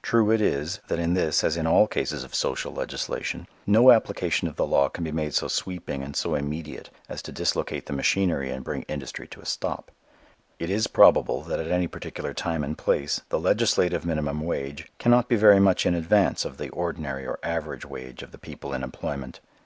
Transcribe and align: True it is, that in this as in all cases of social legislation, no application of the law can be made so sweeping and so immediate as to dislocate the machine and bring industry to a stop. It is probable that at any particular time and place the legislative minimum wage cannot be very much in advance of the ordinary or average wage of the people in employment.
True 0.00 0.30
it 0.30 0.40
is, 0.40 0.80
that 0.88 0.98
in 0.98 1.12
this 1.12 1.44
as 1.44 1.58
in 1.58 1.66
all 1.66 1.86
cases 1.86 2.24
of 2.24 2.34
social 2.34 2.72
legislation, 2.72 3.46
no 3.66 3.90
application 3.90 4.48
of 4.48 4.56
the 4.56 4.64
law 4.66 4.88
can 4.88 5.04
be 5.04 5.12
made 5.12 5.34
so 5.34 5.46
sweeping 5.46 6.02
and 6.02 6.16
so 6.16 6.34
immediate 6.34 6.88
as 7.06 7.20
to 7.20 7.32
dislocate 7.32 7.84
the 7.84 7.92
machine 7.92 8.30
and 8.30 8.64
bring 8.64 8.84
industry 8.84 9.28
to 9.28 9.42
a 9.42 9.44
stop. 9.44 9.90
It 10.58 10.70
is 10.70 10.86
probable 10.86 11.42
that 11.42 11.60
at 11.60 11.68
any 11.70 11.86
particular 11.86 12.32
time 12.32 12.64
and 12.64 12.78
place 12.78 13.20
the 13.28 13.38
legislative 13.38 14.06
minimum 14.06 14.40
wage 14.40 14.90
cannot 14.98 15.28
be 15.28 15.36
very 15.36 15.60
much 15.60 15.84
in 15.84 15.94
advance 15.94 16.46
of 16.46 16.56
the 16.56 16.70
ordinary 16.70 17.26
or 17.26 17.38
average 17.42 17.84
wage 17.84 18.22
of 18.22 18.32
the 18.32 18.38
people 18.38 18.72
in 18.72 18.82
employment. 18.82 19.40